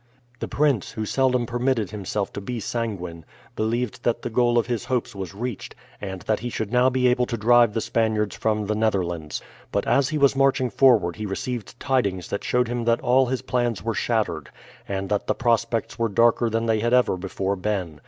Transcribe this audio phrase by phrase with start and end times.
[0.39, 3.23] The prince, who seldom permitted himself to be sanguine,
[3.55, 7.07] believed that the goal of his hopes was reached, and that he should now be
[7.07, 9.43] able to drive the Spaniards from the Netherlands.
[9.71, 13.43] But as he was marching forward he received tidings that showed him that all his
[13.43, 14.49] plans were shattered,
[14.87, 17.99] and that the prospects were darker than they had ever before been.